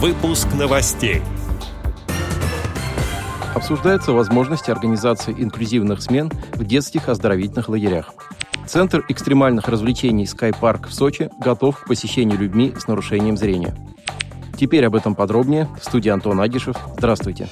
Выпуск 0.00 0.46
новостей. 0.56 1.22
Обсуждается 3.52 4.12
возможность 4.12 4.68
организации 4.68 5.34
инклюзивных 5.36 6.00
смен 6.00 6.30
в 6.52 6.64
детских 6.64 7.08
оздоровительных 7.08 7.68
лагерях. 7.68 8.14
Центр 8.68 9.04
экстремальных 9.08 9.66
развлечений 9.66 10.24
«Скайпарк» 10.24 10.86
в 10.86 10.94
Сочи 10.94 11.30
готов 11.40 11.80
к 11.80 11.88
посещению 11.88 12.38
людьми 12.38 12.74
с 12.78 12.86
нарушением 12.86 13.36
зрения. 13.36 13.74
Теперь 14.56 14.86
об 14.86 14.94
этом 14.94 15.16
подробнее. 15.16 15.68
В 15.80 15.84
студии 15.84 16.10
Антон 16.10 16.40
Агишев. 16.40 16.76
Здравствуйте. 16.96 17.48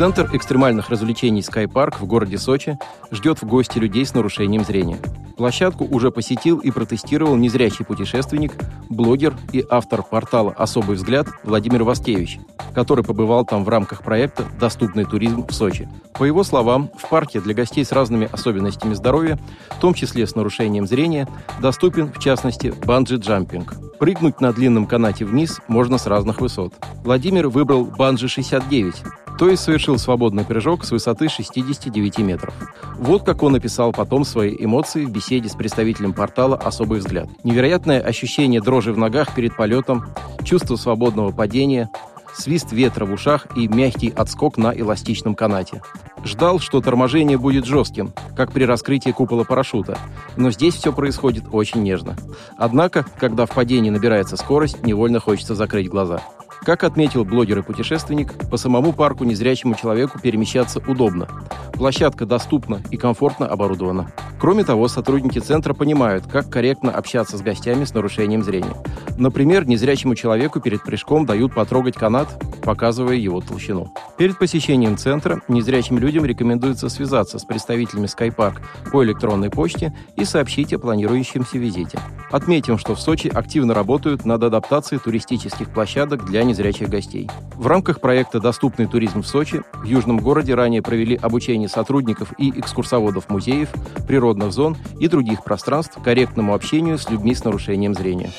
Центр 0.00 0.30
экстремальных 0.34 0.88
развлечений 0.88 1.42
«Скайпарк» 1.42 2.00
в 2.00 2.06
городе 2.06 2.38
Сочи 2.38 2.78
ждет 3.10 3.42
в 3.42 3.46
гости 3.46 3.76
людей 3.76 4.06
с 4.06 4.14
нарушением 4.14 4.64
зрения. 4.64 4.96
Площадку 5.36 5.84
уже 5.84 6.10
посетил 6.10 6.56
и 6.56 6.70
протестировал 6.70 7.36
незрячий 7.36 7.84
путешественник, 7.84 8.54
блогер 8.88 9.34
и 9.52 9.62
автор 9.68 10.02
портала 10.02 10.52
«Особый 10.52 10.96
взгляд» 10.96 11.28
Владимир 11.44 11.84
Васкевич, 11.84 12.38
который 12.74 13.04
побывал 13.04 13.44
там 13.44 13.62
в 13.62 13.68
рамках 13.68 14.02
проекта 14.02 14.46
«Доступный 14.58 15.04
туризм 15.04 15.46
в 15.46 15.52
Сочи». 15.52 15.86
По 16.14 16.24
его 16.24 16.44
словам, 16.44 16.90
в 16.96 17.06
парке 17.06 17.38
для 17.42 17.52
гостей 17.52 17.84
с 17.84 17.92
разными 17.92 18.26
особенностями 18.32 18.94
здоровья, 18.94 19.38
в 19.68 19.80
том 19.80 19.92
числе 19.92 20.26
с 20.26 20.34
нарушением 20.34 20.86
зрения, 20.86 21.28
доступен, 21.60 22.10
в 22.10 22.18
частности, 22.18 22.68
банджи-джампинг. 22.86 23.98
Прыгнуть 23.98 24.40
на 24.40 24.54
длинном 24.54 24.86
канате 24.86 25.26
вниз 25.26 25.60
можно 25.68 25.98
с 25.98 26.06
разных 26.06 26.40
высот. 26.40 26.72
Владимир 27.04 27.48
выбрал 27.48 27.84
банджи-69, 27.84 28.94
то 29.40 29.48
есть 29.48 29.62
совершил 29.62 29.96
свободный 29.96 30.44
прыжок 30.44 30.84
с 30.84 30.90
высоты 30.90 31.30
69 31.30 32.18
метров. 32.18 32.52
Вот 32.98 33.22
как 33.24 33.42
он 33.42 33.54
описал 33.54 33.90
потом 33.90 34.26
свои 34.26 34.54
эмоции 34.54 35.06
в 35.06 35.10
беседе 35.10 35.48
с 35.48 35.54
представителем 35.54 36.12
портала 36.12 36.56
«Особый 36.56 36.98
взгляд». 36.98 37.26
Невероятное 37.42 38.02
ощущение 38.02 38.60
дрожи 38.60 38.92
в 38.92 38.98
ногах 38.98 39.34
перед 39.34 39.56
полетом, 39.56 40.04
чувство 40.44 40.76
свободного 40.76 41.32
падения, 41.32 41.88
свист 42.34 42.72
ветра 42.72 43.06
в 43.06 43.14
ушах 43.14 43.46
и 43.56 43.66
мягкий 43.66 44.12
отскок 44.14 44.58
на 44.58 44.78
эластичном 44.78 45.34
канате. 45.34 45.80
Ждал, 46.22 46.58
что 46.58 46.82
торможение 46.82 47.38
будет 47.38 47.64
жестким, 47.64 48.12
как 48.36 48.52
при 48.52 48.64
раскрытии 48.64 49.08
купола 49.08 49.44
парашюта, 49.44 49.96
но 50.36 50.50
здесь 50.50 50.74
все 50.74 50.92
происходит 50.92 51.44
очень 51.50 51.82
нежно. 51.82 52.14
Однако, 52.58 53.06
когда 53.18 53.46
в 53.46 53.50
падении 53.52 53.88
набирается 53.88 54.36
скорость, 54.36 54.84
невольно 54.84 55.18
хочется 55.18 55.54
закрыть 55.54 55.88
глаза. 55.88 56.20
Как 56.62 56.84
отметил 56.84 57.24
блогер 57.24 57.60
и 57.60 57.62
путешественник, 57.62 58.34
по 58.50 58.56
самому 58.56 58.92
парку 58.92 59.24
незрячему 59.24 59.74
человеку 59.74 60.18
перемещаться 60.18 60.80
удобно. 60.86 61.26
Площадка 61.72 62.26
доступна 62.26 62.82
и 62.90 62.96
комфортно 62.96 63.46
оборудована. 63.46 64.12
Кроме 64.40 64.64
того, 64.64 64.88
сотрудники 64.88 65.38
центра 65.38 65.74
понимают, 65.74 66.26
как 66.26 66.48
корректно 66.48 66.92
общаться 66.92 67.36
с 67.36 67.42
гостями 67.42 67.84
с 67.84 67.92
нарушением 67.92 68.42
зрения. 68.42 68.74
Например, 69.18 69.66
незрячему 69.66 70.14
человеку 70.14 70.60
перед 70.60 70.82
прыжком 70.82 71.26
дают 71.26 71.54
потрогать 71.54 71.94
канат, 71.94 72.42
показывая 72.62 73.16
его 73.16 73.42
толщину. 73.42 73.92
Перед 74.16 74.38
посещением 74.38 74.96
центра 74.96 75.42
незрячим 75.48 75.98
людям 75.98 76.24
рекомендуется 76.24 76.88
связаться 76.88 77.38
с 77.38 77.44
представителями 77.44 78.06
Skypark 78.06 78.62
по 78.90 79.04
электронной 79.04 79.50
почте 79.50 79.94
и 80.16 80.24
сообщить 80.24 80.72
о 80.72 80.78
планирующемся 80.78 81.58
визите. 81.58 81.98
Отметим, 82.30 82.78
что 82.78 82.94
в 82.94 83.00
Сочи 83.00 83.28
активно 83.28 83.74
работают 83.74 84.24
над 84.24 84.42
адаптацией 84.42 85.00
туристических 85.00 85.68
площадок 85.68 86.24
для 86.24 86.44
незрячих 86.44 86.88
гостей. 86.88 87.28
В 87.56 87.66
рамках 87.66 88.00
проекта 88.00 88.40
«Доступный 88.40 88.86
туризм 88.86 89.20
в 89.20 89.26
Сочи» 89.26 89.60
в 89.74 89.84
Южном 89.84 90.18
городе 90.18 90.54
ранее 90.54 90.80
провели 90.80 91.14
обучение 91.16 91.68
сотрудников 91.68 92.32
и 92.38 92.58
экскурсоводов 92.58 93.28
музеев, 93.28 93.68
природных 94.06 94.29
зон 94.50 94.76
и 94.98 95.08
других 95.08 95.44
пространств 95.44 95.98
корректному 96.02 96.54
общению 96.54 96.98
с 96.98 97.08
людьми 97.10 97.34
с 97.34 97.44
нарушением 97.44 97.94
зрения. 97.94 98.30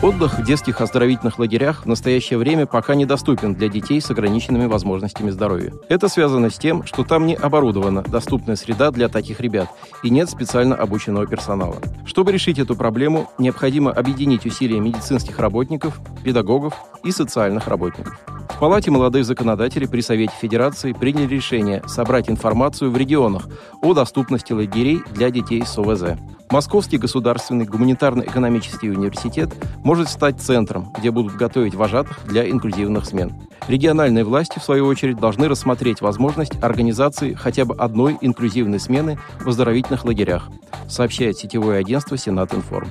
Отдых 0.00 0.38
в 0.38 0.44
детских 0.44 0.80
оздоровительных 0.80 1.40
лагерях 1.40 1.82
в 1.82 1.86
настоящее 1.86 2.38
время 2.38 2.66
пока 2.66 2.94
недоступен 2.94 3.54
для 3.54 3.68
детей 3.68 4.00
с 4.00 4.08
ограниченными 4.08 4.66
возможностями 4.66 5.30
здоровья. 5.30 5.72
Это 5.88 6.08
связано 6.08 6.50
с 6.50 6.56
тем, 6.56 6.84
что 6.84 7.02
там 7.02 7.26
не 7.26 7.34
оборудована 7.34 8.02
доступная 8.02 8.54
среда 8.54 8.92
для 8.92 9.08
таких 9.08 9.40
ребят 9.40 9.68
и 10.04 10.10
нет 10.10 10.30
специально 10.30 10.76
обученного 10.76 11.26
персонала. 11.26 11.78
Чтобы 12.06 12.30
решить 12.30 12.60
эту 12.60 12.76
проблему, 12.76 13.28
необходимо 13.38 13.90
объединить 13.90 14.46
усилия 14.46 14.78
медицинских 14.78 15.40
работников, 15.40 15.98
педагогов 16.22 16.74
и 17.02 17.10
социальных 17.10 17.66
работников. 17.66 18.20
В 18.58 18.60
Палате 18.60 18.90
молодых 18.90 19.24
законодателей 19.24 19.86
при 19.86 20.00
Совете 20.00 20.32
Федерации 20.40 20.92
приняли 20.92 21.28
решение 21.28 21.80
собрать 21.86 22.28
информацию 22.28 22.90
в 22.90 22.96
регионах 22.96 23.46
о 23.82 23.94
доступности 23.94 24.52
лагерей 24.52 25.00
для 25.12 25.30
детей 25.30 25.64
с 25.64 25.78
ОВЗ. 25.78 26.18
Московский 26.50 26.98
государственный 26.98 27.66
гуманитарно-экономический 27.66 28.90
университет 28.90 29.50
может 29.84 30.08
стать 30.08 30.40
центром, 30.40 30.92
где 30.98 31.12
будут 31.12 31.36
готовить 31.36 31.76
вожатых 31.76 32.18
для 32.26 32.50
инклюзивных 32.50 33.06
смен. 33.06 33.32
Региональные 33.68 34.24
власти, 34.24 34.58
в 34.58 34.64
свою 34.64 34.86
очередь, 34.86 35.20
должны 35.20 35.46
рассмотреть 35.46 36.00
возможность 36.00 36.60
организации 36.60 37.34
хотя 37.34 37.64
бы 37.64 37.76
одной 37.76 38.18
инклюзивной 38.20 38.80
смены 38.80 39.20
в 39.38 39.48
оздоровительных 39.48 40.04
лагерях, 40.04 40.48
сообщает 40.88 41.38
сетевое 41.38 41.78
агентство 41.78 42.18
«Сенат 42.18 42.52
Информ». 42.54 42.88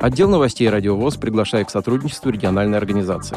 Отдел 0.00 0.30
новостей 0.30 0.70
«Радиовоз» 0.70 1.16
приглашает 1.16 1.66
к 1.66 1.70
сотрудничеству 1.70 2.30
региональной 2.30 2.78
организации. 2.78 3.36